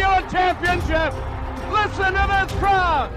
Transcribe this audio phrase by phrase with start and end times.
[0.00, 1.14] have given championship.
[1.70, 3.12] Listen to this crowd.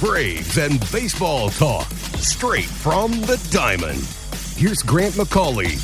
[0.00, 1.86] Braves and baseball talk
[2.18, 4.04] straight from the diamond.
[4.56, 5.78] Here's Grant McAuley.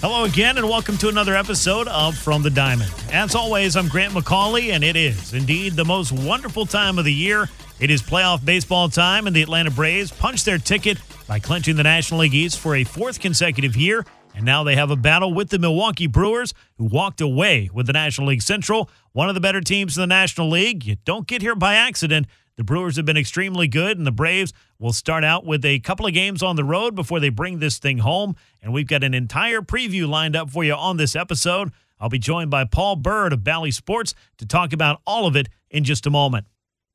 [0.00, 2.92] Hello again, and welcome to another episode of From the Diamond.
[3.12, 7.12] As always, I'm Grant McAuley, and it is indeed the most wonderful time of the
[7.12, 7.48] year.
[7.78, 10.96] It is playoff baseball time, and the Atlanta Braves punch their ticket
[11.28, 14.06] by clinching the National League East for a fourth consecutive year.
[14.34, 17.92] And now they have a battle with the Milwaukee Brewers, who walked away with the
[17.92, 20.84] National League Central, one of the better teams in the National League.
[20.84, 22.26] You don't get here by accident.
[22.56, 26.06] The Brewers have been extremely good, and the Braves will start out with a couple
[26.06, 28.36] of games on the road before they bring this thing home.
[28.62, 31.72] And we've got an entire preview lined up for you on this episode.
[32.00, 35.48] I'll be joined by Paul Byrd of Bally Sports to talk about all of it
[35.70, 36.46] in just a moment.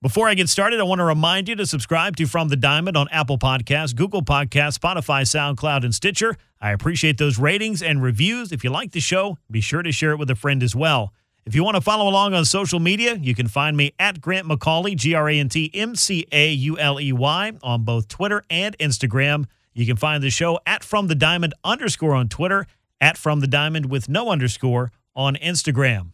[0.02, 2.98] Before I get started, I want to remind you to subscribe to From the Diamond
[2.98, 6.38] on Apple Podcasts, Google Podcasts, Spotify, SoundCloud, and Stitcher.
[6.60, 8.52] I appreciate those ratings and reviews.
[8.52, 11.14] If you like the show, be sure to share it with a friend as well.
[11.46, 14.48] If you want to follow along on social media, you can find me at Grant
[14.48, 18.08] McAuley, G R A N T M C A U L E Y, on both
[18.08, 19.46] Twitter and Instagram.
[19.76, 22.66] You can find the show at From the Diamond underscore on Twitter,
[23.00, 26.14] at From the Diamond with no underscore on Instagram.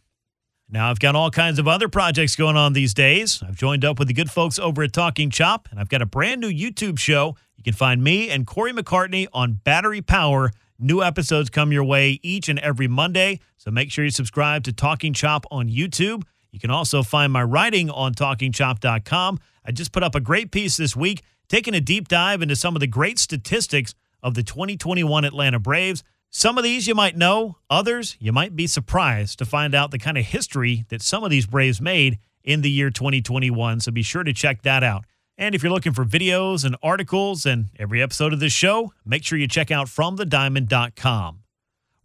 [0.70, 3.42] Now, I've got all kinds of other projects going on these days.
[3.42, 6.06] I've joined up with the good folks over at Talking Chop, and I've got a
[6.06, 7.36] brand new YouTube show.
[7.56, 10.50] You can find me and Corey McCartney on Battery Power.
[10.78, 14.72] New episodes come your way each and every Monday, so make sure you subscribe to
[14.72, 16.24] Talking Chop on YouTube.
[16.50, 19.38] You can also find my writing on talkingchop.com.
[19.64, 22.76] I just put up a great piece this week, taking a deep dive into some
[22.76, 26.04] of the great statistics of the 2021 Atlanta Braves.
[26.30, 29.98] Some of these you might know, others you might be surprised to find out the
[29.98, 33.80] kind of history that some of these Braves made in the year 2021.
[33.80, 35.04] So be sure to check that out.
[35.38, 39.24] And if you're looking for videos and articles and every episode of this show, make
[39.24, 41.44] sure you check out FromTheDiamond.com.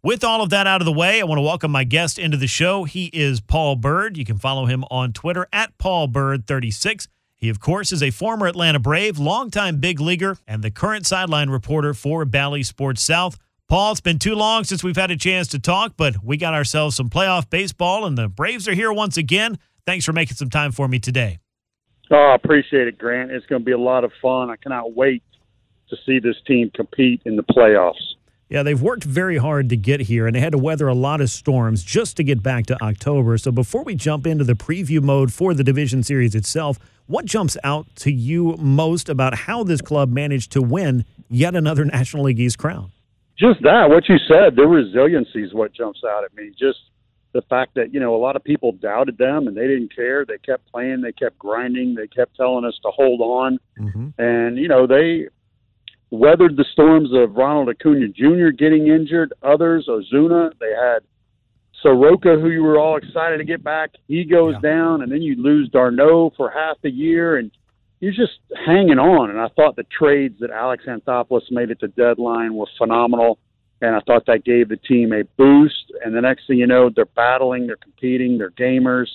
[0.02, 2.36] With all of that out of the way, I want to welcome my guest into
[2.36, 2.84] the show.
[2.84, 4.16] He is Paul Byrd.
[4.16, 7.08] You can follow him on Twitter at PaulBird36.
[7.36, 11.50] He, of course, is a former Atlanta Brave, longtime big leaguer, and the current sideline
[11.50, 13.38] reporter for Bally Sports South.
[13.66, 16.52] Paul, it's been too long since we've had a chance to talk, but we got
[16.52, 19.58] ourselves some playoff baseball, and the Braves are here once again.
[19.86, 21.38] Thanks for making some time for me today.
[22.10, 23.30] Oh, I appreciate it, Grant.
[23.30, 24.50] It's going to be a lot of fun.
[24.50, 25.22] I cannot wait
[25.88, 28.14] to see this team compete in the playoffs.
[28.50, 31.22] Yeah, they've worked very hard to get here, and they had to weather a lot
[31.22, 33.38] of storms just to get back to October.
[33.38, 37.56] So before we jump into the preview mode for the division series itself, what jumps
[37.64, 42.38] out to you most about how this club managed to win yet another National League
[42.38, 42.92] East crown?
[43.38, 46.50] Just that, what you said, their resiliency is what jumps out at me.
[46.58, 46.78] Just
[47.32, 50.24] the fact that, you know, a lot of people doubted them and they didn't care.
[50.24, 53.58] They kept playing, they kept grinding, they kept telling us to hold on.
[53.78, 54.08] Mm-hmm.
[54.18, 55.28] And, you know, they
[56.10, 58.50] weathered the storms of Ronald Acuna Jr.
[58.56, 60.52] getting injured, others, Ozuna.
[60.60, 61.00] They had
[61.82, 63.90] Soroka, who you were all excited to get back.
[64.06, 64.70] He goes Yeah.
[64.70, 67.50] down, and then you lose d'Arnaud for half a year, and
[68.04, 69.30] you're just hanging on.
[69.30, 73.38] And I thought the trades that Alex Anthopoulos made at the deadline were phenomenal.
[73.80, 75.90] And I thought that gave the team a boost.
[76.04, 79.08] And the next thing you know, they're battling, they're competing, they're gamers,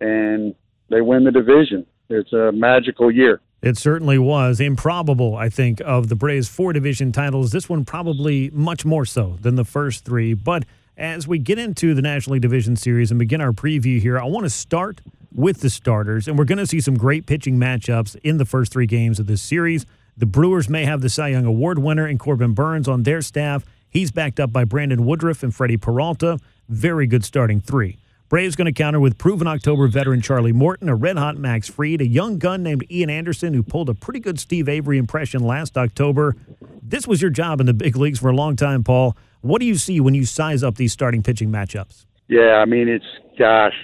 [0.00, 0.54] and
[0.88, 1.84] they win the division.
[2.08, 3.42] It's a magical year.
[3.60, 7.52] It certainly was improbable, I think, of the Braves' four division titles.
[7.52, 10.32] This one probably much more so than the first three.
[10.32, 10.64] But
[11.02, 14.24] as we get into the National League Division Series and begin our preview here, I
[14.24, 15.00] want to start
[15.34, 16.28] with the starters.
[16.28, 19.26] And we're going to see some great pitching matchups in the first three games of
[19.26, 19.84] this series.
[20.16, 23.64] The Brewers may have the Cy Young Award winner in Corbin Burnes on their staff.
[23.90, 26.38] He's backed up by Brandon Woodruff and Freddie Peralta.
[26.68, 27.98] Very good starting three.
[28.28, 32.00] Braves going to counter with proven October veteran Charlie Morton, a red hot Max Fried,
[32.00, 35.76] a young gun named Ian Anderson who pulled a pretty good Steve Avery impression last
[35.76, 36.36] October.
[36.80, 39.16] This was your job in the big leagues for a long time, Paul.
[39.42, 42.06] What do you see when you size up these starting pitching matchups?
[42.28, 43.04] Yeah, I mean, it's,
[43.38, 43.74] gosh,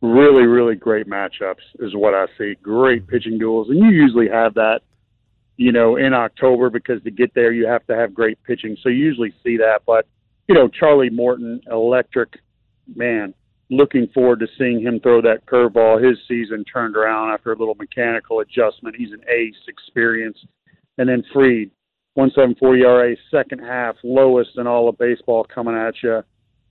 [0.00, 2.54] really, really great matchups is what I see.
[2.62, 3.10] Great mm-hmm.
[3.10, 3.68] pitching duels.
[3.68, 4.80] And you usually have that,
[5.56, 8.76] you know, in October because to get there, you have to have great pitching.
[8.82, 9.80] So you usually see that.
[9.86, 10.06] But,
[10.48, 12.38] you know, Charlie Morton, electric,
[12.94, 13.34] man,
[13.70, 16.02] looking forward to seeing him throw that curveball.
[16.02, 18.94] His season turned around after a little mechanical adjustment.
[18.96, 20.38] He's an ace, experience.
[20.96, 21.70] and then Fried,
[22.18, 26.20] 174 ERA, second half, lowest in all of baseball coming at you.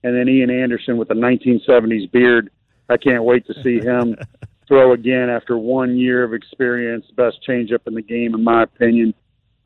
[0.04, 2.50] And then Ian Anderson with the 1970s beard.
[2.90, 4.14] I can't wait to see him
[4.68, 7.06] throw again after one year of experience.
[7.16, 9.14] Best changeup in the game, in my opinion.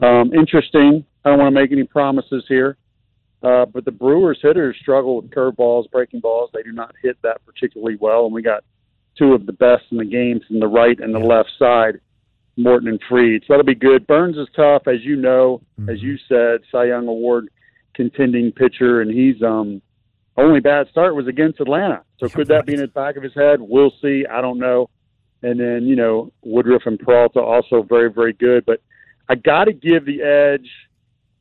[0.01, 1.05] Um, interesting.
[1.25, 2.77] I don't want to make any promises here,
[3.43, 6.51] uh, but the Brewers hitters struggle with curveballs, breaking balls.
[6.55, 8.63] They do not hit that particularly well, and we got
[9.19, 12.01] two of the best in the game from the right and the left side,
[12.57, 13.43] Morton and Fried.
[13.43, 14.07] So that'll be good.
[14.07, 15.91] Burnes is tough, as you know, mm-hmm.
[15.91, 17.49] as you said, Cy Young Award
[17.95, 19.83] contending pitcher, and he's um
[20.37, 22.03] only bad start was against Atlanta.
[22.19, 23.61] So could that be in the back of his head?
[23.61, 24.25] We'll see.
[24.31, 24.89] I don't know.
[25.43, 28.81] And then you know Woodruff and Peralta also very very good, but
[29.29, 30.69] I got to give the edge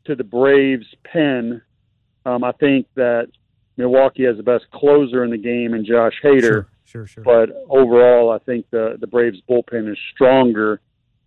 [0.06, 1.62] to the Braves pen.
[2.26, 3.28] Um, I think that
[3.78, 6.42] Milwaukee has the best closer in the game in Josh Hader.
[6.42, 7.24] Sure, sure, sure.
[7.24, 10.82] But overall, I think the the Braves bullpen is stronger,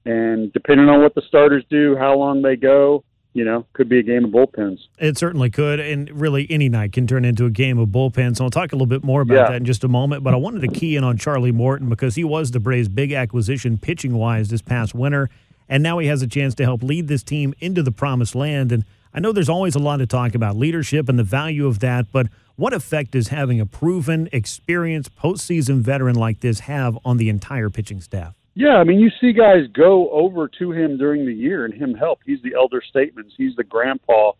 [0.04, 3.04] and depending on what the starters do, how long they go,
[3.34, 4.78] you know, could be a game of bullpens.
[4.98, 8.36] It certainly could, and really any night can turn into a game of bullpens.
[8.36, 9.48] So I'll talk a little bit more about yeah.
[9.48, 10.22] that in just a moment.
[10.22, 13.12] But I wanted to key in on Charlie Morton because he was the Braves' big
[13.12, 15.30] acquisition pitching wise this past winter,
[15.68, 18.70] and now he has a chance to help lead this team into the promised land.
[18.70, 21.80] And I know there's always a lot to talk about leadership and the value of
[21.80, 27.16] that, but what effect does having a proven, experienced postseason veteran like this have on
[27.16, 28.36] the entire pitching staff?
[28.54, 31.94] Yeah, I mean, you see guys go over to him during the year and him
[31.94, 32.20] help.
[32.24, 33.30] He's the elder statesman.
[33.36, 34.32] He's the grandpa.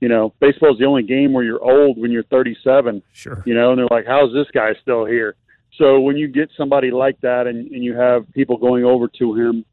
[0.00, 3.02] You know, baseball is the only game where you're old when you're 37.
[3.12, 3.42] Sure.
[3.44, 5.34] You know, and they're like, how's this guy still here?
[5.76, 9.34] So when you get somebody like that and, and you have people going over to
[9.34, 9.64] him,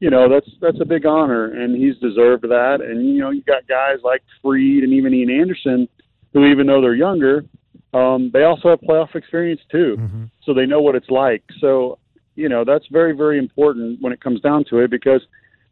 [0.00, 2.80] you know, that's that's a big honor, and he's deserved that.
[2.80, 5.88] And you know, you got guys like Fried and even Ian Anderson,
[6.32, 7.44] who even though they're younger,
[7.92, 10.24] um, they also have playoff experience too, mm-hmm.
[10.42, 11.42] so they know what it's like.
[11.60, 11.98] So
[12.34, 15.22] you know that's very very important when it comes down to it because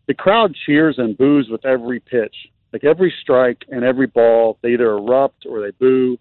[0.09, 2.35] the crowd cheers and boos with every pitch.
[2.73, 6.19] Like every strike and every ball they either erupt or they boo.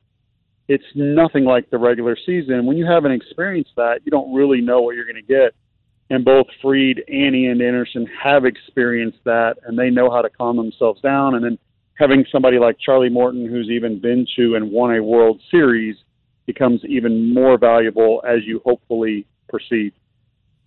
[0.68, 2.66] It's nothing like the regular season.
[2.66, 5.56] When you haven't experienced that you don't really know what you're going to get.
[6.10, 10.56] And both Fried and Ian Anderson have experienced that and they know how to calm
[10.58, 11.36] themselves down.
[11.36, 11.58] And then
[11.96, 15.96] having somebody like Charlie Morton who's even been to and won a World Series
[16.46, 19.94] becomes even more valuable as you hopefully proceed.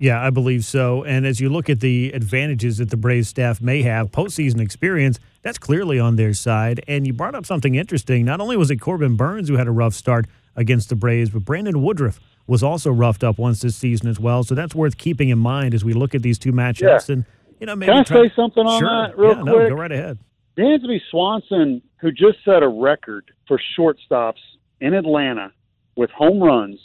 [0.00, 1.05] Yeah, I believe so.
[1.05, 5.20] And as you look at the advantages that the Braves staff may have, postseason experience,
[5.43, 6.82] that's clearly on their side.
[6.88, 8.25] And you brought up something interesting.
[8.25, 10.25] Not only was it Corbin Burnes who had a rough start
[10.56, 14.43] against the Braves, but Brandon Woodruff was also roughed up once this season as well.
[14.43, 17.08] So that's worth keeping in mind as we look at these two matchups.
[17.08, 17.14] Yeah.
[17.17, 17.25] And
[17.61, 18.88] you know, maybe can I try- say something on sure.
[18.88, 19.44] that real yeah, quick?
[19.44, 20.19] No, go right ahead.
[20.56, 24.41] Dansby Swanson, who just set a record for shortstops
[24.81, 25.52] in Atlanta
[25.94, 26.81] with home runs,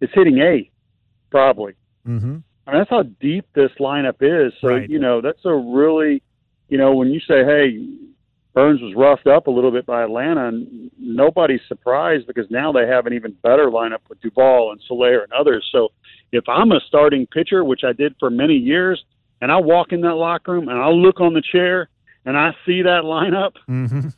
[0.00, 0.70] is hitting A,
[1.30, 1.74] probably.
[2.06, 2.38] Mm-hmm.
[2.66, 4.52] I mean, that's how deep this lineup is.
[4.60, 4.88] So, right.
[4.88, 6.22] you know, that's a really,
[6.68, 7.86] you know, when you say, hey,
[8.52, 12.86] Burnes was roughed up a little bit by Atlanta, and nobody's surprised because now they
[12.86, 15.68] have an even better lineup with Duvall and Soler and others.
[15.72, 15.88] So,
[16.32, 19.02] if I'm a starting pitcher, which I did for many years,
[19.40, 21.88] and I walk in that locker room and I look on the chair
[22.24, 24.08] and I see that lineup, mm-hmm.
[24.08, 24.14] it's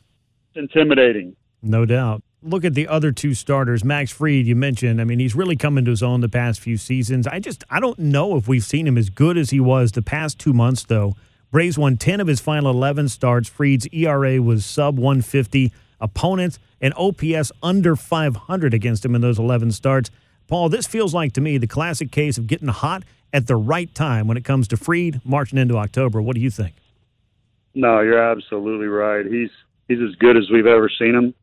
[0.55, 1.35] intimidating.
[1.61, 4.99] No doubt look at the other two starters, Max Fried, you mentioned.
[4.99, 7.27] I mean, he's really come into his own the past few seasons.
[7.27, 10.01] I just I don't know if we've seen him as good as he was the
[10.01, 11.15] past two months, though.
[11.51, 13.49] Braves won 10 of his final 11 starts.
[13.49, 15.71] Fried's ERA was sub 150.
[15.99, 20.09] Opponents and OPS under 500 against him in those 11 starts.
[20.47, 23.93] Paul, this feels like to me the classic case of getting hot at the right
[23.93, 26.21] time when it comes to Fried marching into October.
[26.21, 26.73] What do you think?
[27.75, 29.25] No, you're absolutely right.
[29.25, 29.51] He's
[29.87, 31.35] he's as good as we've ever seen him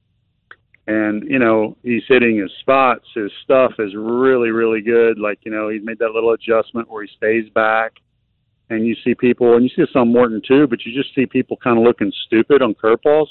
[0.89, 3.05] and you know he's hitting his spots.
[3.15, 5.19] His stuff is really really good.
[5.19, 7.93] Like you know he's made that little adjustment where he stays back,
[8.71, 11.59] and you see people, and you see some Morton too, but you just see people
[11.63, 13.29] kind of looking stupid on curveballs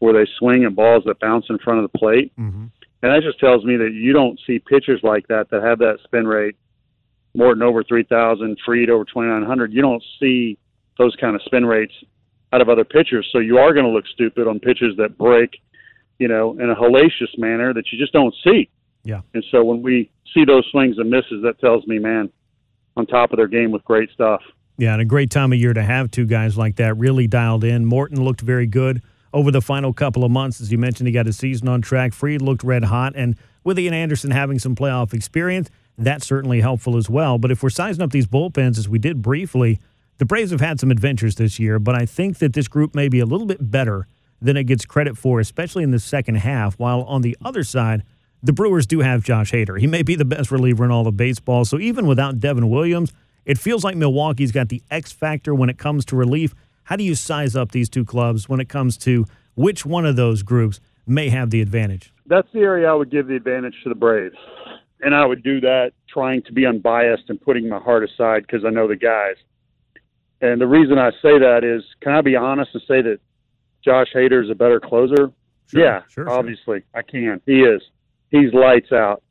[0.00, 2.66] where they swing at balls that bounce in front of the plate, mm-hmm.
[3.02, 5.98] and that just tells me that you don't see pitchers like that that have that
[6.04, 6.56] spin rate.
[7.34, 9.72] Morton over three thousand, Fried over twenty nine hundred.
[9.72, 10.58] You don't see
[10.98, 11.94] those kind of spin rates
[12.52, 15.60] out of other pitchers, so you are going to look stupid on pitchers that break
[16.20, 18.68] you know, in a hellacious manner that you just don't see.
[19.02, 19.22] Yeah.
[19.34, 22.30] And so when we see those swings and misses, that tells me, man,
[22.96, 24.42] on top of their game with great stuff.
[24.76, 27.64] Yeah, and a great time of year to have two guys like that really dialed
[27.64, 27.86] in.
[27.86, 30.60] Morton looked very good over the final couple of months.
[30.60, 32.12] As you mentioned, he got his season on track.
[32.12, 33.14] Fried looked red hot.
[33.16, 37.38] And with Ian Anderson having some playoff experience, that's certainly helpful as well.
[37.38, 39.80] But if we're sizing up these bullpens, as we did briefly,
[40.18, 43.08] the Braves have had some adventures this year, but I think that this group may
[43.08, 44.06] be a little bit better
[44.40, 46.78] than it gets credit for, especially in the second half.
[46.78, 48.02] While on the other side,
[48.42, 49.78] the Brewers do have Josh Hader.
[49.78, 51.64] He may be the best reliever in all of baseball.
[51.64, 53.12] So even without Devin Williams,
[53.44, 56.54] it feels like Milwaukee's got the X factor when it comes to relief.
[56.84, 60.16] How do you size up these two clubs when it comes to which one of
[60.16, 62.12] those groups may have the advantage?
[62.26, 64.36] That's the area I would give the advantage to the Braves.
[65.02, 68.64] And I would do that trying to be unbiased and putting my heart aside because
[68.64, 69.36] I know the guys.
[70.40, 73.18] And the reason I say that is, can I be honest and say that
[73.84, 75.30] Josh Hader is a better closer?
[75.66, 76.30] Sure, yeah, sure, sure.
[76.30, 77.40] obviously I can.
[77.46, 77.82] He is.
[78.30, 79.22] He's lights out.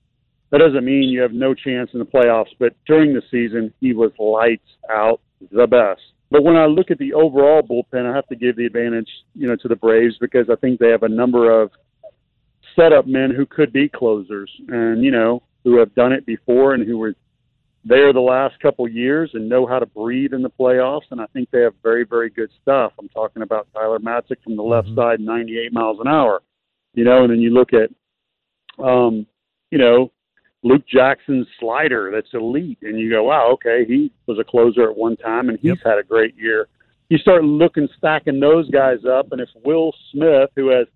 [0.52, 3.94] That doesn't mean you have no chance in the playoffs, but during the season he
[3.94, 6.02] was lights out, the best.
[6.32, 9.48] But when I look at the overall bullpen, I have to give the advantage, you
[9.48, 11.72] know, to the Braves because I think they have a number of
[12.76, 16.88] setup men who could be closers, and you know, who have done it before and
[16.88, 17.16] who were
[17.90, 21.12] there the last couple years and know how to breathe in the playoffs.
[21.12, 22.94] And I think they have very, very good stuff.
[23.00, 24.96] I'm talking about Tyler Matzek from the left Mhm.
[24.96, 26.42] side, 98 miles an hour.
[26.94, 27.90] You know, and then you look at,
[28.84, 29.26] um,
[29.72, 30.12] you know,
[30.64, 34.98] Luke Jackson's slider that's elite, and you go, wow, okay, he was a closer at
[34.98, 35.84] one time, and he's Yep.
[35.84, 36.68] had a great year.
[37.10, 40.88] You start looking, stacking those guys up, and if Will Smith, who has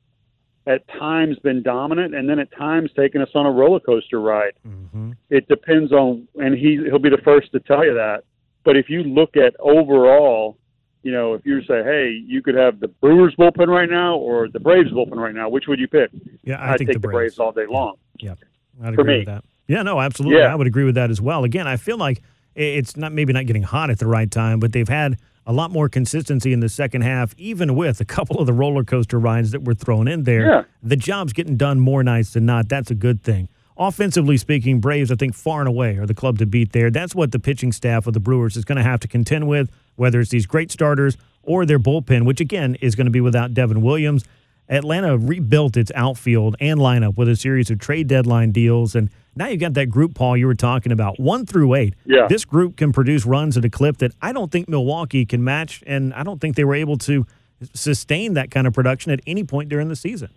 [0.65, 4.53] at times been dominant, and then at times taken us on a roller coaster ride,
[4.67, 5.11] Mm-hmm.
[5.29, 8.23] it depends on, and he he'll be the first to tell you that.
[8.63, 10.57] But if you look at overall,
[11.03, 14.47] you know, if you say, hey, you could have the Brewers bullpen right now or
[14.47, 16.09] the Braves bullpen right now, which would you pick?
[16.43, 17.39] Yeah, I I'd think take the Braves.
[17.39, 17.95] all day long.
[18.19, 18.35] Yeah,
[18.81, 19.17] I'd for agree me.
[19.19, 19.43] with that.
[19.67, 20.39] Yeah, no, absolutely.
[20.39, 20.51] Yeah.
[20.51, 21.43] I would agree with that as well.
[21.43, 22.21] Again, I feel like
[22.55, 25.71] it's not maybe not getting hot at the right time, but they've had a lot
[25.71, 29.51] more consistency in the second half, even with a couple of the roller coaster rides
[29.51, 30.47] that were thrown in there.
[30.47, 30.63] Yeah.
[30.81, 32.69] The job's getting done more nights than not.
[32.69, 33.49] That's a good thing.
[33.75, 36.91] Offensively speaking, Braves, I think, far and away are the club to beat there.
[36.91, 39.69] That's what the pitching staff of the Brewers is going to have to contend with,
[39.95, 43.53] whether it's these great starters or their bullpen, which again is going to be without
[43.53, 44.23] Devin Williams.
[44.69, 48.95] Atlanta rebuilt its outfield and lineup with a series of trade deadline deals.
[48.95, 51.95] And now you've got that group, Paul, you were talking about, one through eight.
[52.05, 52.27] Yeah.
[52.27, 55.83] This group can produce runs at a clip that I don't think Milwaukee can match.
[55.85, 57.25] And I don't think they were able to
[57.73, 60.29] sustain that kind of production at any point during the season.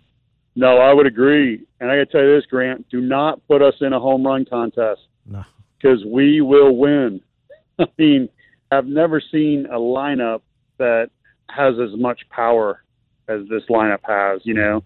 [0.55, 1.63] No, I would agree.
[1.79, 4.25] And I got to tell you this, Grant, do not put us in a home
[4.25, 5.45] run contest No.
[5.77, 7.21] because we will win.
[7.79, 8.29] I mean,
[8.71, 10.41] I've never seen a lineup
[10.79, 11.11] that
[11.49, 12.81] has as much power
[13.27, 14.83] as this lineup has, you know.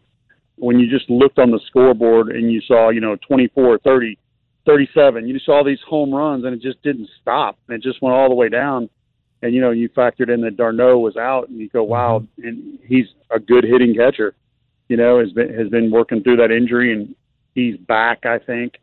[0.58, 4.18] When you just looked on the scoreboard and you saw, you know, 24, 30,
[4.66, 7.58] 37, you saw these home runs and it just didn't stop.
[7.68, 8.90] And it just went all the way down.
[9.42, 12.48] And, you know, you factored in that d'Arnaud was out and you go, wow, mm-hmm.
[12.48, 14.36] and he's a good hitting catcher,
[14.88, 17.16] you know, has been, has been working through that injury and
[17.56, 18.74] he's back, I think.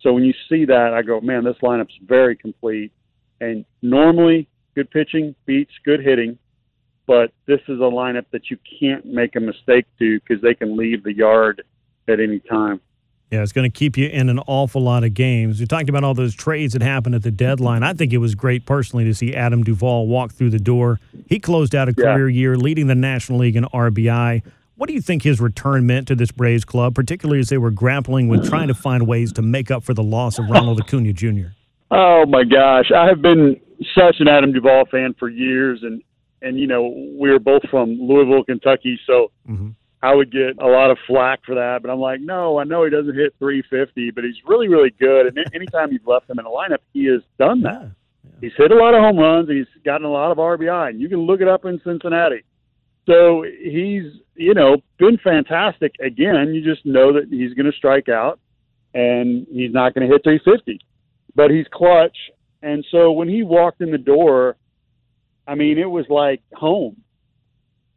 [0.00, 2.92] So when you see that, I go, man, this lineup's very complete.
[3.40, 6.38] And normally, good pitching beats good hitting,
[7.06, 10.76] but this is a lineup that you can't make a mistake to because they can
[10.76, 11.62] leave the yard
[12.08, 12.80] at any time.
[13.30, 15.58] Yeah, it's going to keep you in an awful lot of games.
[15.58, 17.82] We talked about all those trades that happened at the deadline.
[17.82, 21.00] I think it was great personally to see Adam Duvall walk through the door.
[21.28, 22.14] He closed out a Yeah.
[22.14, 24.42] career year leading the National League in RBI.
[24.76, 27.70] What do you think his return meant to this Braves club, particularly as they were
[27.72, 31.12] grappling with trying to find ways to make up for the loss of Ronald Acuna
[31.12, 31.28] Jr.?
[31.88, 33.60] Oh my gosh, I have been
[33.94, 36.02] such an Adam Duvall fan for years, and
[36.42, 36.82] and you know
[37.18, 39.74] we were both from Louisville, Kentucky, so Mhm.
[40.02, 41.82] I would get a lot of flack for that.
[41.82, 45.26] But I'm like, no, I know he doesn't hit 350, but he's really really good.
[45.26, 47.82] And anytime you've left him in a lineup, he has done that.
[47.82, 47.88] Yeah.
[48.40, 49.48] He's hit a lot of home runs.
[49.48, 52.42] He's gotten a lot of RBI, and you can look it up in Cincinnati.
[53.06, 54.02] So he's,
[54.34, 55.94] you know, been fantastic.
[56.00, 58.40] Again, you just know that he's going to strike out,
[58.94, 60.80] and he's not going to hit 350,
[61.34, 62.16] but he's clutch.
[62.62, 64.56] And so when he walked in the door,
[65.46, 66.96] I mean, it was like home.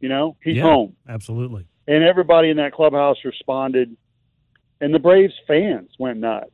[0.00, 0.62] You know, he's Yeah.
[0.62, 1.66] home, Absolutely.
[1.86, 3.94] and everybody in that clubhouse responded,
[4.80, 6.50] and the Braves fans went nuts.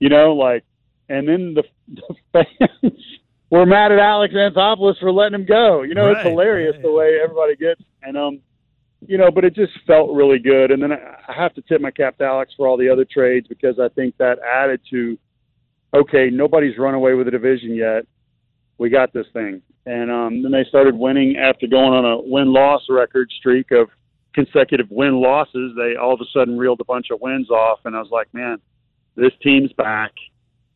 [0.00, 0.64] You know, like,
[1.08, 1.62] and then the,
[2.32, 2.92] the fans
[3.50, 5.82] were mad at Alex Anthopoulos for letting him go.
[5.82, 6.82] You know, it's hilarious right.
[6.82, 8.40] the way everybody gets, and um,
[9.06, 10.70] you know, but it just felt really good.
[10.72, 13.04] And then I, I have to tip my cap to Alex for all the other
[13.04, 15.16] trades because I think that added to,
[15.94, 18.06] okay, nobody's run away with the division yet.
[18.78, 19.62] We got this thing.
[19.86, 23.88] And um, then they started winning after going on a win loss record streak of
[24.34, 25.72] consecutive win losses.
[25.76, 27.80] They all of a sudden reeled a bunch of wins off.
[27.84, 28.58] And I was like, man,
[29.14, 30.12] this team's back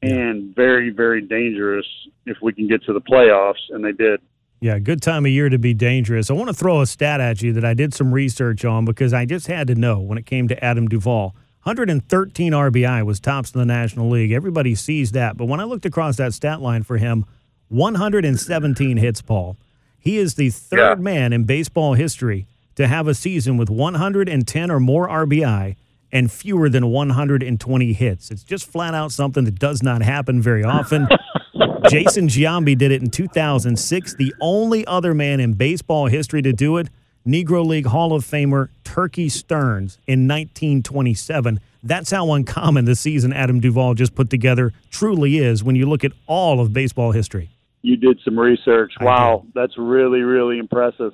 [0.00, 1.87] and very, very dangerous
[2.25, 3.61] if we can get to the playoffs.
[3.71, 4.21] And they did.
[4.61, 6.31] Yeah, good time of year to be dangerous.
[6.31, 9.12] I want to throw a stat at you that I did some research on because
[9.12, 11.35] I just had to know when it came to Adam Duvall.
[11.64, 14.33] 113 RBI was tops in the National League.
[14.33, 15.37] Everybody sees that.
[15.37, 17.26] But when I looked across that stat line for him,
[17.70, 19.56] 117 hits, Paul.
[19.98, 21.02] He is the third Yeah.
[21.02, 22.46] man in baseball history
[22.76, 25.76] to have a season with 110 or more RBI
[26.12, 28.30] and fewer than 120 hits.
[28.30, 31.06] It's just flat out something that does not happen very often.
[31.88, 34.14] Jason Giambi did it in 2006.
[34.14, 36.88] The only other man in baseball history to do it,
[37.26, 41.60] Negro League Hall of Famer Turkey Stearnes in 1927.
[41.82, 46.04] That's how uncommon the season Adam Duvall just put together truly is when you look
[46.04, 47.50] at all of baseball history.
[47.82, 48.92] You did some research.
[49.00, 51.12] Wow, that's really, really impressive.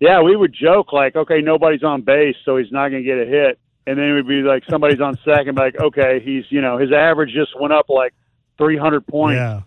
[0.00, 3.18] Yeah, we would joke like, okay, nobody's on base, so he's not going to get
[3.18, 3.58] a hit.
[3.86, 6.92] And then it would be like somebody's on second, like, okay, he's, you know, his
[6.92, 8.14] average just went up like
[8.58, 9.36] 300 points.
[9.36, 9.60] Yeah.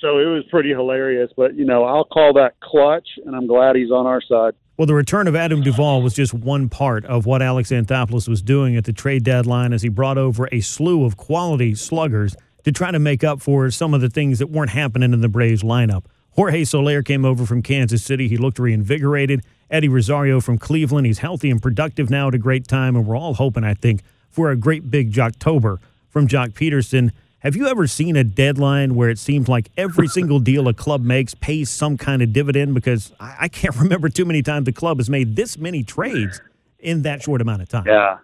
[0.00, 1.30] So it was pretty hilarious.
[1.36, 4.54] But, you know, I'll call that clutch, and I'm glad he's on our side.
[4.76, 8.42] Well, the return of Adam Duvall was just one part of what Alex Anthopoulos was
[8.42, 12.72] doing at the trade deadline as he brought over a slew of quality sluggers to
[12.72, 15.62] try to make up for some of the things that weren't happening in the Braves
[15.62, 16.04] lineup.
[16.32, 18.26] Jorge Soler came over from Kansas City.
[18.26, 19.42] He looked reinvigorated.
[19.70, 21.06] Eddie Rosario from Cleveland.
[21.06, 24.02] He's healthy and productive now at a great time, and we're all hoping, I think,
[24.30, 25.78] for a great big Jocktober
[26.08, 27.12] from Joc Pederson.
[27.38, 31.02] Have you ever seen a deadline where it seems like every single deal a club
[31.02, 32.74] makes pays some kind of dividend?
[32.74, 36.40] Because I, I can't remember too many times the club has made this many trades
[36.78, 37.84] in that short amount of time.
[37.86, 38.18] Yeah,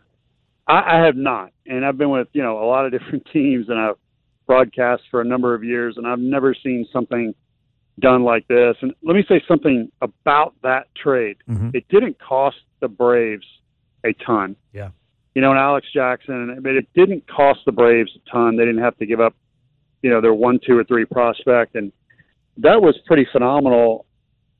[0.66, 3.68] I, I have not, and I've been with you know a lot of different teams,
[3.68, 3.96] and I've
[4.54, 7.32] broadcast for a number of years, and I've never seen something
[8.00, 8.74] done like this.
[8.80, 11.36] And let me say something about that trade.
[11.48, 11.72] Mhm.
[11.72, 13.46] It didn't cost the Braves
[14.04, 14.56] a ton.
[14.72, 14.90] Yeah.
[15.36, 18.56] You know, and Alex Jackson, but I mean, it didn't cost the Braves a ton.
[18.56, 19.34] They didn't have to give up,
[20.02, 21.92] you know, their one, two, or three prospect, and
[22.56, 24.06] that was pretty phenomenal.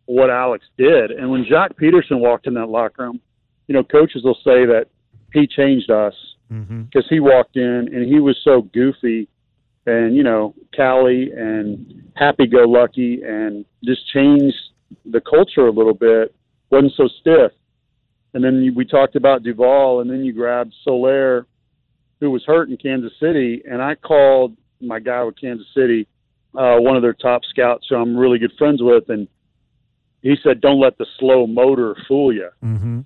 [0.07, 3.21] What Alex did, and when Joc Pederson walked in that locker room,
[3.67, 4.87] you know, coaches will say that
[5.33, 6.15] he changed us
[6.53, 6.83] Mm-hmm.
[6.83, 9.29] because he walked in and he was so goofy
[9.87, 14.57] and you know Cali and happy-go-lucky and just changed
[15.07, 16.35] the culture a little bit.
[16.71, 17.53] wasn't so stiff.
[18.35, 21.47] And then we talked about Duvall, and then you grabbed Soler,
[22.21, 26.07] who was hurt in Kansas City, and I called my guy with Kansas City,
[26.57, 29.27] uh, one of their top scouts, who I'm really good friends with, and
[30.23, 33.01] he said, "Don't let the slow motor fool you." Mm-hmm.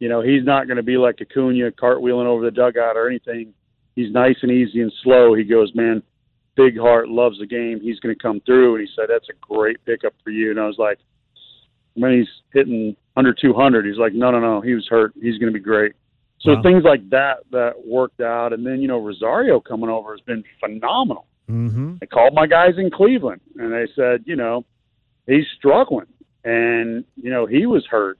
[0.00, 3.54] You know, he's not going to be like Acuna cartwheeling over the dugout or anything.
[3.94, 5.34] He's nice and easy and slow.
[5.34, 6.02] He goes, man,
[6.56, 7.80] big heart, loves the game.
[7.80, 8.76] He's going to come through.
[8.76, 10.50] And he said, that's a great pickup for you.
[10.50, 10.98] And I was like,
[11.94, 15.12] when he's hitting under 200, he's like, no, no, no, he was hurt.
[15.20, 15.92] He's going to be great.
[16.40, 16.62] So Wow.
[16.62, 18.52] things like that that worked out.
[18.52, 21.26] And then, you know, Rosario coming over has been phenomenal.
[21.50, 21.96] Mm-hmm.
[22.02, 24.64] I called my guys in Cleveland and they said, you know,
[25.26, 26.06] he's struggling
[26.44, 28.18] and, you know, he was hurt.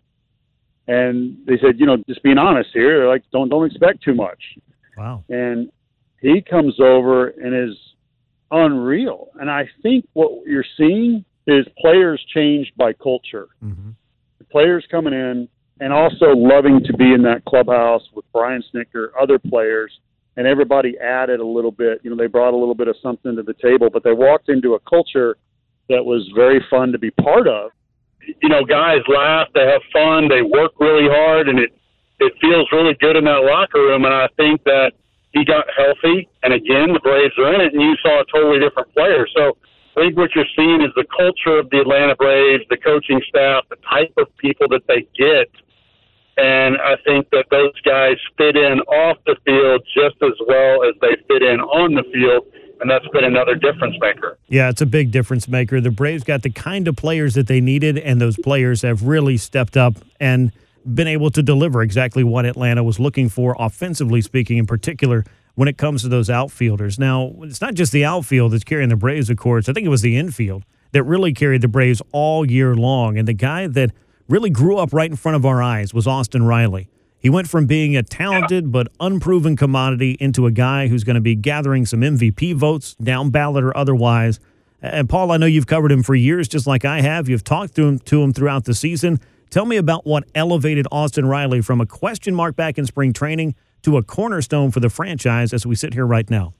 [0.88, 4.14] And they said, you know, just being honest here, they're like, don't don't expect too
[4.14, 4.40] much.
[4.96, 5.24] Wow.
[5.28, 5.70] And
[6.20, 7.76] he comes over and is
[8.50, 9.28] unreal.
[9.40, 13.48] And I think what you're seeing is players changed by culture.
[13.64, 13.90] Mm-hmm.
[14.50, 15.48] Players coming in
[15.81, 19.90] and also loving to be in that clubhouse with Brian Snitker, other players,
[20.37, 22.00] and everybody added a little bit.
[22.02, 24.48] You know, they brought a little bit of something to the table, but they walked
[24.48, 25.37] into a culture
[25.88, 27.70] that was very fun to be part of.
[28.42, 31.72] You know, guys laugh, they have fun, they work really hard, and it
[32.22, 34.04] it feels really good in that locker room.
[34.04, 34.92] And I think that
[35.32, 38.61] he got healthy, and again, the Braves are in it, and you saw a totally
[38.61, 39.26] different player.
[39.35, 39.56] So
[39.96, 43.64] I think what you're seeing is the culture of the Atlanta Braves, the coaching staff,
[43.70, 45.48] the type of people that they get.
[46.37, 50.94] And I think that those guys fit in off the field just as well as
[51.00, 52.46] they fit in on the field.
[52.80, 54.38] And that's been another difference maker.
[54.48, 55.80] Yeah, it's a big difference maker.
[55.80, 59.37] The Braves got the kind of players that they needed, and those players have really
[59.37, 60.52] stepped up and
[60.84, 65.68] been able to deliver exactly what Atlanta was looking for, offensively speaking, in particular, when
[65.68, 66.98] it comes to those outfielders.
[66.98, 69.68] Now, it's not just the outfield that's carrying the Braves, of course.
[69.68, 73.18] I think it was the infield that really carried the Braves all year long.
[73.18, 73.90] And the guy that
[74.28, 76.88] really grew up right in front of our eyes was Austin Riley.
[77.18, 81.20] He went from being a talented but unproven commodity into a guy who's going to
[81.20, 84.40] be gathering some MVP votes, down ballot or otherwise.
[84.80, 87.28] And Paul, I know you've covered him for years, just like I have.
[87.28, 89.20] You've talked to him to him throughout the season.
[89.52, 93.54] Tell me about what elevated Austin Riley from a question mark back in spring training
[93.82, 96.54] to a cornerstone for the franchise as we sit here right now.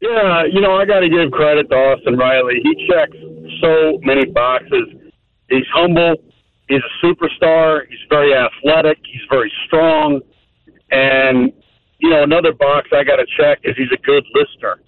[0.00, 2.60] Yeah, you know, I got to give credit to Austin Riley.
[2.62, 3.16] He checks
[3.60, 4.94] so many boxes.
[5.50, 6.14] He's humble.
[6.68, 7.80] He's a superstar.
[7.88, 8.98] He's very athletic.
[9.04, 10.20] He's very strong.
[10.92, 11.52] And,
[11.98, 14.80] you know, another box I got to check is he's a good listener.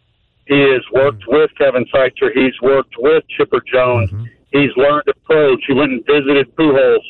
[0.47, 1.35] He has worked mm-hmm.
[1.35, 2.31] with Kevin Seitzer.
[2.33, 4.13] He's worked with Chipper Jones.
[4.13, 4.25] Mm-hmm.
[4.53, 5.65] He's learned to approach.
[5.67, 7.03] He went and visited Pujols.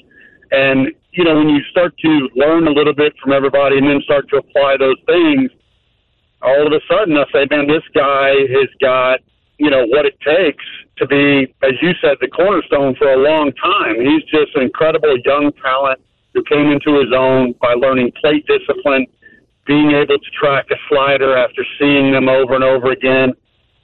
[0.50, 4.00] And, you know, when you start to learn a little bit from everybody and then
[4.02, 5.50] start to apply those things,
[6.42, 9.20] all of a sudden I say, man, this guy has got,
[9.58, 10.64] you know, what it takes
[10.98, 14.00] to be, as you said, the cornerstone for a long time.
[14.00, 16.00] He's just an incredible young talent
[16.34, 19.06] who came into his own by learning plate discipline,
[19.66, 23.32] being able to track a slider after seeing them over and over again.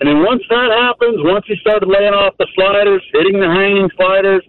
[0.01, 3.89] And then once that happens, once he started laying off the sliders, hitting the hanging
[3.97, 4.43] sliders,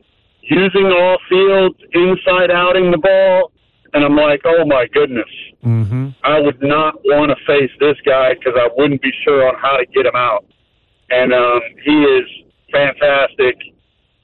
[0.45, 3.51] using all fields, inside outing the ball,
[3.93, 5.29] and I'm like, oh my goodness,
[5.65, 6.09] Mm-hmm.
[6.23, 9.77] I would not want to face this guy because I wouldn't be sure on how
[9.77, 10.45] to get him out.
[11.09, 12.25] And um, he is
[12.71, 13.57] fantastic,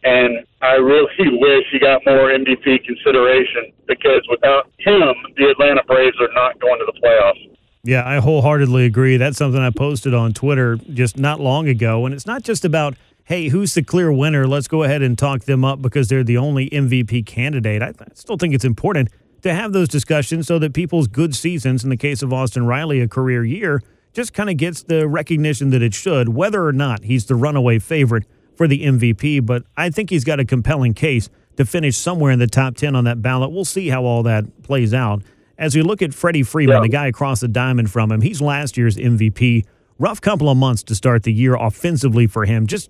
[0.03, 6.17] and I really wish he got more MVP consideration because without him, the Atlanta Braves
[6.19, 7.57] are not going to the playoffs.
[7.83, 9.17] Yeah, I wholeheartedly agree.
[9.17, 12.05] That's something I posted on Twitter just not long ago.
[12.05, 14.47] And it's not just about, hey, who's the clear winner?
[14.47, 17.81] Let's go ahead and talk them up because they're the only MVP candidate.
[17.81, 19.09] I, I still think it's important
[19.43, 22.99] to have those discussions so that people's good seasons, in the case of Austin Riley,
[23.01, 23.81] a career year,
[24.13, 27.79] just kind of gets the recognition that it should, whether or not he's the runaway
[27.79, 29.45] favorite for the MVP.
[29.45, 32.95] But I think he's got a compelling case to finish somewhere in the top 10
[32.95, 33.51] on that ballot.
[33.51, 35.23] We'll see how all that plays out.
[35.57, 36.81] As we look at Freddie Freeman, Yeah.
[36.81, 39.65] the guy across the diamond from him, he's last year's MVP.
[39.99, 42.65] Rough couple of months to start the year offensively for him.
[42.67, 42.89] Just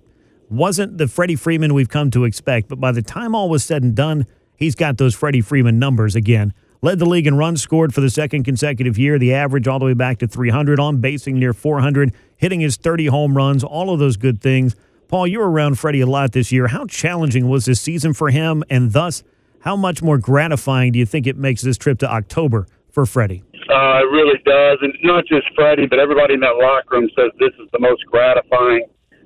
[0.52, 2.68] wasn't the Freddie Freeman we've come to expect.
[2.68, 6.16] But by the time all was said and done, he's got those Freddie Freeman numbers
[6.16, 6.54] again.
[6.82, 9.86] Led the league in runs scored for the second consecutive year, the average all the
[9.86, 14.00] way back to 300, on basing near 400, hitting his 30 home runs, all of
[14.00, 14.76] those good things.
[15.08, 16.68] Paul, you were around Freddie a lot this year.
[16.68, 18.64] How challenging was this season for him?
[18.70, 19.24] And thus,
[19.60, 23.44] how much more gratifying do you think it makes this trip to October for Freddie?
[23.54, 27.32] Uh, it really does, and not just Freddie, but everybody in that locker room says
[27.40, 28.86] this is the most gratifying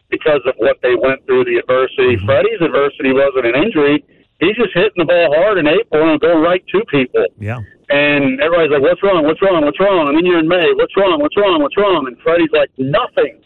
[0.09, 2.15] because of what they went through, the adversity.
[2.15, 2.25] Mm-hmm.
[2.25, 4.03] Freddie's adversity wasn't an injury;
[4.39, 7.25] he's just hitting the ball hard in April and going right to people.
[7.39, 7.59] Yeah.
[7.89, 9.25] And everybody's like, "What's wrong?
[9.25, 9.63] What's wrong?
[9.65, 10.73] What's wrong?" And then you're in May.
[10.73, 11.21] What's wrong?
[11.21, 11.61] What's wrong?
[11.61, 12.07] What's wrong?
[12.07, 13.41] And Freddie's like, "Nothing.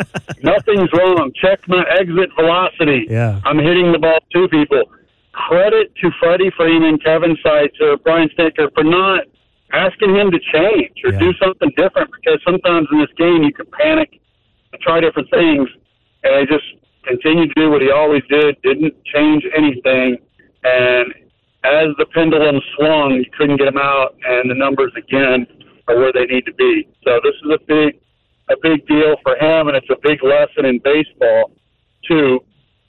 [0.42, 1.32] Nothing's wrong.
[1.36, 3.06] Check my exit velocity.
[3.08, 3.40] Yeah.
[3.44, 4.82] I'm hitting the ball to people."
[5.32, 9.20] Credit to Freddie Freeman, Kevin Seitzer, Brian Snitker for not
[9.72, 11.20] asking him to change or Yeah.
[11.20, 12.10] do something different.
[12.12, 14.10] Because sometimes in this game you can panic
[14.72, 15.68] and try different things,
[16.22, 16.66] and he just
[17.04, 18.56] continued to do what he always did.
[18.62, 20.16] Didn't change anything,
[20.64, 21.14] and
[21.64, 25.46] as the pendulum swung, you couldn't get him out, and the numbers again
[25.88, 26.88] are where they need to be.
[27.04, 28.00] So this is a big,
[28.48, 31.50] a big deal for him, and it's a big lesson in baseball
[32.08, 32.40] too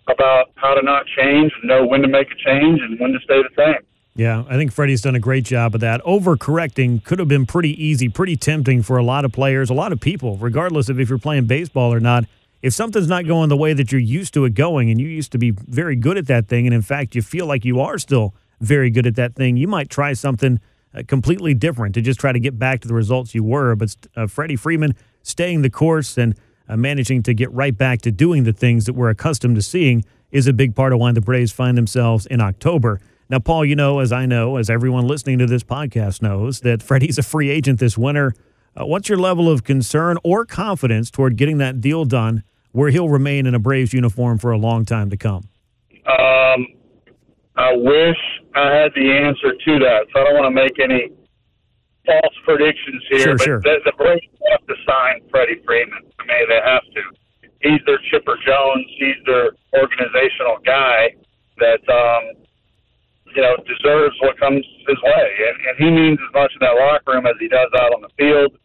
[0.08, 3.20] about how to not change and know when to make a change and when to
[3.24, 3.86] stay the same.
[4.16, 6.02] Yeah, I think Freddie's done a great job of that.
[6.04, 9.94] Overcorrecting could have been pretty easy, pretty tempting for a lot of players, a lot
[9.94, 12.26] of people, regardless of if you're playing baseball or not.
[12.62, 15.32] If something's not going the way that you're used to it going, and you used
[15.32, 17.98] to be very good at that thing, and in fact, you feel like you are
[17.98, 20.60] still very good at that thing, you might try something
[20.94, 23.76] uh, completely different to just try to get back to the results you were.
[23.76, 26.36] But uh, Freddie Freeman staying the course and
[26.70, 30.06] uh, managing to get right back to doing the things that we're accustomed to seeing
[30.32, 33.00] is a big part of why the Braves find themselves in October.
[33.30, 36.84] Now, Paul, you know, as I know, as everyone listening to this podcast knows, that
[36.84, 38.34] Freddie's a free agent this winter.
[38.76, 43.10] Uh, what's your level of concern or confidence toward getting that deal done where he'll
[43.10, 45.50] remain in a Braves uniform for a long time to come?
[46.08, 46.68] Um,
[47.56, 48.18] I wish
[48.56, 51.12] I had the answer to that, so I don't want to make any
[52.06, 53.20] false predictions here.
[53.20, 53.62] Sure, but sure.
[53.62, 56.02] The, the Braves have to sign Freddie Freeman.
[56.20, 57.02] I mean, they have to.
[57.62, 58.86] He's their Chipper Jones.
[58.98, 61.14] He's their organizational guy
[61.60, 62.42] that um,
[63.36, 66.74] you know deserves what comes his way, and, and he means as much in that
[66.74, 68.58] locker room as he does out on the field.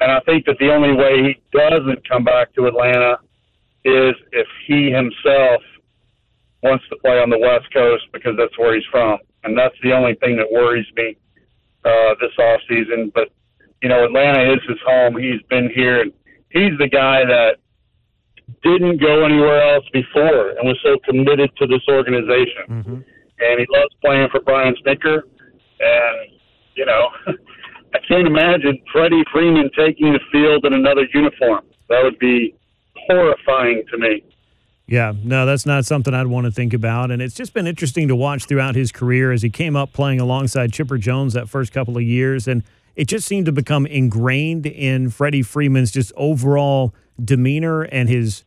[0.00, 3.18] And I think that the only way he doesn't come back to Atlanta
[3.84, 5.62] is if he himself
[6.62, 9.92] wants to play on the West Coast because that's where he's from, and that's the
[9.92, 11.16] only thing that worries me
[11.84, 13.12] uh, this off season.
[13.14, 13.28] But
[13.82, 15.16] you know, Atlanta is his home.
[15.16, 16.12] He's been here, and
[16.50, 17.56] he's the guy that
[18.62, 22.66] didn't go anywhere else before and was so committed to this organization.
[23.40, 25.22] And he loves playing for Brian Snitker,
[25.80, 26.30] and
[26.74, 27.08] you know.
[27.94, 31.64] I can't imagine Freddie Freeman taking the field in another uniform.
[31.88, 32.54] That would be
[33.08, 34.22] horrifying to me.
[34.86, 37.10] Yeah, no, that's not something I'd want to think about.
[37.10, 40.18] And it's just been interesting to watch throughout his career as he came up playing
[40.18, 42.48] alongside Chipper Jones that first couple of years.
[42.48, 42.62] And
[42.96, 48.44] it just seemed to become ingrained in Freddie Freeman's just overall demeanor and his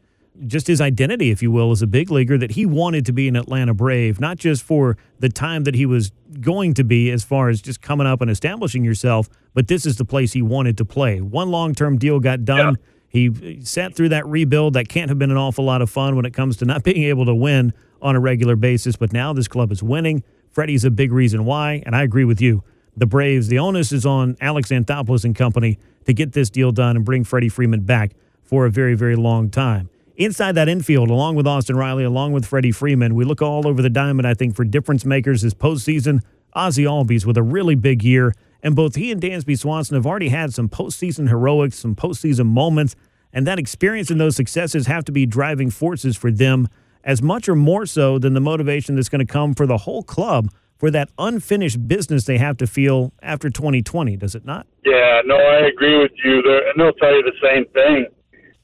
[0.48, 3.28] just his identity, if you will, as a big leaguer, that he wanted to be
[3.28, 7.24] an Atlanta Brave, not just for the time that he was going to be as
[7.24, 10.78] far as just coming up and establishing yourself, but this is the place he wanted
[10.78, 11.22] to play.
[11.22, 12.78] One long term deal got done.
[13.12, 14.74] He sat through that rebuild.
[14.74, 17.04] That can't have been an awful lot of fun when it comes to not being
[17.04, 18.96] able to win on a regular basis.
[18.96, 20.24] But now this club is winning.
[20.50, 22.64] Freddie's a big reason why, and I agree with you.
[22.96, 26.96] The Braves, the onus is on Alex Anthopoulos and company to get this deal done
[26.96, 28.12] and bring Freddie Freeman back
[28.44, 29.90] for a very, very long time.
[30.18, 33.82] Inside that infield, along with Austin Riley, along with Freddie Freeman, we look all over
[33.82, 36.22] the diamond, I think, for difference makers this postseason.
[36.56, 40.30] Ozzy Albies with a really big year, and both he and Dansby Swanson have already
[40.30, 42.96] had some postseason heroics, some postseason moments.
[43.34, 46.68] And that experience and those successes have to be driving forces for them
[47.04, 50.04] as much or more so than the motivation that's going to come for the whole
[50.04, 54.66] club for that unfinished business they have to feel after 2020, does it not?
[54.84, 56.42] Yeah, no, I agree with you.
[56.42, 58.08] They're, and they'll tell you the same thing.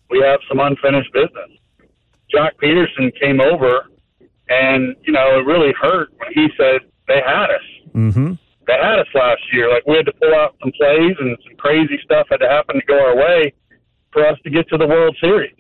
[0.10, 1.52] We have some unfinished business.
[2.34, 3.86] Joc Pederson came over,
[4.50, 7.92] and, you know, it really hurt when he said they had us.
[7.94, 8.34] Mm-hmm.
[8.68, 9.70] They had us last year.
[9.72, 12.76] Like, we had to pull out some plays, and some crazy stuff had to happen
[12.76, 13.54] to go our way
[14.12, 15.56] for us to get to the World Series.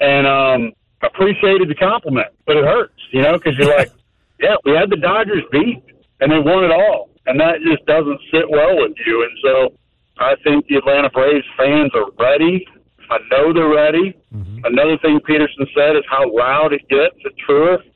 [0.00, 3.90] And, um, appreciated the compliment, but it hurts, you know, because you're like,
[4.40, 5.82] yeah, we had the Dodgers beat,
[6.20, 9.22] and they won it all, and that just doesn't sit well with you.
[9.22, 9.78] And so,
[10.18, 12.66] I think the Atlanta Braves fans are ready.
[13.10, 14.14] I know they're ready.
[14.34, 14.64] Mm-hmm.
[14.64, 17.88] Another thing Pederson said is how loud it gets at Truist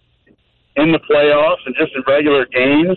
[0.77, 2.97] in the playoffs and just in regular games.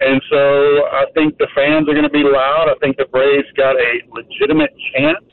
[0.00, 2.68] And so I think the fans are going to be loud.
[2.68, 5.24] I think the Braves got a legitimate chance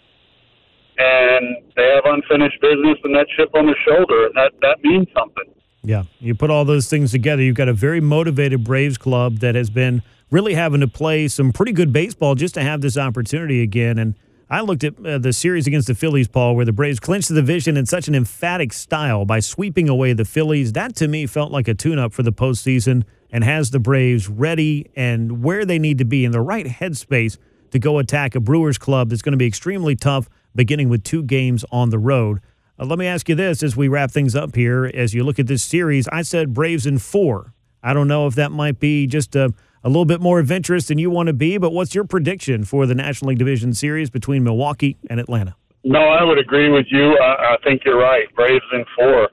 [0.97, 5.08] and they have unfinished business and that chip on their shoulder, and that, that means
[5.17, 5.53] something.
[5.84, 7.41] Yeah, you put all those things together.
[7.41, 10.01] You've got a very motivated Braves club that has been
[10.32, 13.97] really having to play some pretty good baseball just to have this opportunity again.
[13.97, 14.15] And
[14.49, 17.36] I looked at uh, the series against the Phillies, Paul, where the Braves clinched the
[17.36, 20.73] division in such an emphatic style by sweeping away the Phillies.
[20.73, 24.29] That to me felt like a tune up for the postseason and has the Braves
[24.29, 27.37] ready and where they need to be in the right headspace
[27.71, 31.23] to go attack a Brewers club that's going to be extremely tough beginning with two
[31.23, 32.39] games on the road.
[32.79, 34.85] Uh, let me ask you this as we wrap things up here.
[34.93, 37.53] As you look at this series, I said Braves in four.
[37.83, 40.97] I don't know if that might be just a, a little bit more adventurous than
[40.97, 44.43] you want to be, but what's your prediction for the National League Division Series between
[44.43, 45.55] Milwaukee and Atlanta?
[45.83, 47.17] No, I would agree with you.
[47.19, 48.25] I, I think you're right.
[48.35, 49.29] Braves in four.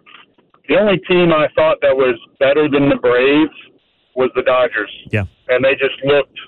[0.69, 3.51] The only team I thought that was better than the Braves
[4.17, 4.91] was the Dodgers.
[5.11, 5.25] Yeah.
[5.49, 6.39] And they just looked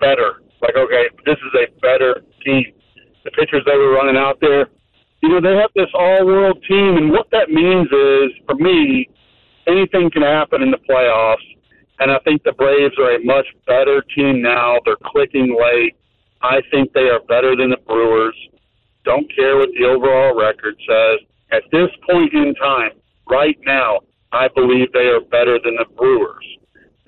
[0.00, 0.42] better.
[0.62, 2.64] Like, okay, this is a better team
[3.28, 4.68] the pitchers they were running out there.
[5.22, 9.08] You know, they have this all world team, and what that means is, for me,
[9.66, 11.44] anything can happen in the playoffs.
[11.98, 14.76] And I think the Braves are a much better team now.
[14.84, 15.96] They're clicking late.
[16.42, 18.36] I think they are better than the Brewers.
[19.04, 21.26] Don't care what the overall record says.
[21.50, 22.92] At this point in time,
[23.28, 24.00] right now,
[24.30, 26.46] I believe they are better than the Brewers.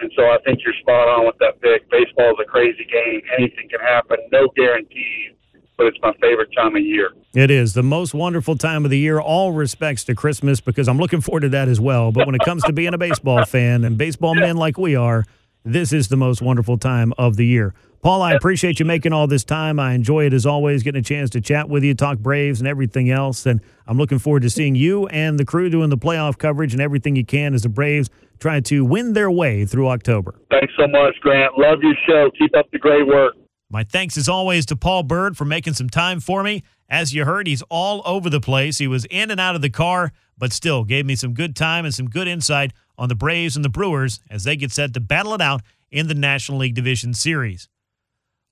[0.00, 1.88] And so I think you're spot on with that pick.
[1.90, 3.20] Baseball is a crazy game.
[3.36, 4.16] Anything can happen.
[4.32, 5.36] No guarantees
[5.80, 7.10] but it's my favorite time of year.
[7.32, 9.18] It is the most wonderful time of the year.
[9.18, 12.12] All respects to Christmas because I'm looking forward to that as well.
[12.12, 15.24] But when it comes to being a baseball fan and baseball men like we are,
[15.64, 17.72] this is the most wonderful time of the year.
[18.02, 19.78] Paul, I appreciate you making all this time.
[19.78, 22.66] I enjoy it as always, getting a chance to chat with you, talk Braves and
[22.66, 23.44] everything else.
[23.44, 26.80] And I'm looking forward to seeing you and the crew doing the playoff coverage and
[26.80, 28.08] everything you can as the Braves
[28.38, 30.34] try to win their way through October.
[30.50, 31.58] Thanks so much, Grant.
[31.58, 32.30] Love your show.
[32.38, 33.34] Keep up the great work.
[33.68, 36.62] My thanks as always to Paul Byrd for making some time for me.
[36.88, 38.78] As you heard, he's all over the place.
[38.78, 41.84] He was in and out of the car, but still gave me some good time
[41.84, 45.00] and some good insight on the Braves and the Brewers as they get set to
[45.00, 45.60] battle it out
[45.90, 47.68] in the National League Division Series.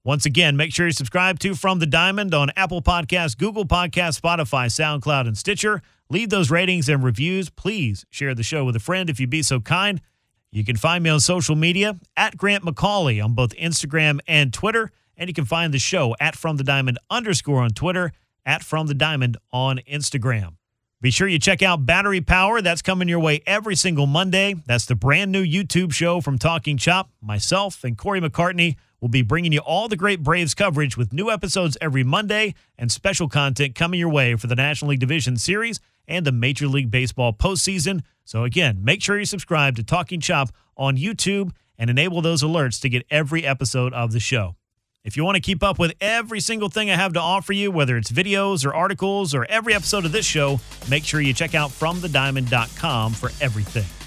[0.09, 4.19] Once again, make sure you subscribe to From the Diamond on Apple Podcasts, Google Podcasts,
[4.19, 5.83] Spotify, SoundCloud, and Stitcher.
[6.09, 7.51] Leave those ratings and reviews.
[7.51, 10.01] Please share the show with a friend if you'd be so kind.
[10.51, 14.93] You can find me on social media at Grant McAuley on both Instagram and Twitter.
[15.19, 18.13] And you can find the show at From the Diamond underscore on Twitter,
[18.47, 20.55] at From the Diamond on Instagram.
[21.03, 22.63] Be sure you check out Battery Power.
[22.63, 24.55] That's coming your way every single Monday.
[24.67, 27.11] That's the brand new YouTube show from Talking Chop.
[27.21, 31.31] Myself and Corey McCartney will be bringing you all the great Braves coverage with new
[31.31, 35.81] episodes every Monday and special content coming your way for the National League Division Series
[36.07, 38.03] and the Major League Baseball postseason.
[38.25, 42.81] So, again, make sure you subscribe to Talking Chop on YouTube and enable those alerts
[42.81, 44.57] to get every episode of the show.
[45.05, 47.71] If you want to keep up with every single thing I have to offer you,
[47.71, 51.55] whether it's videos or articles or every episode of this show, make sure you check
[51.55, 53.98] out FromTheDiamond.com for everything.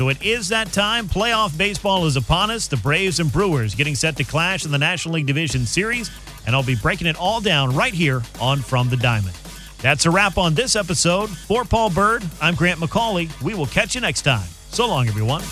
[0.00, 1.06] So it is that time.
[1.08, 2.68] Playoff baseball is upon us.
[2.68, 6.10] The Braves and Brewers getting set to clash in the National League Division Series,
[6.46, 9.36] and I'll be breaking it all down right here on From the Diamond.
[9.82, 11.28] That's a wrap on this episode.
[11.28, 13.28] For Paul Byrd, I'm Grant McAuley.
[13.42, 14.48] We will catch you next time.
[14.70, 15.42] So long, everyone.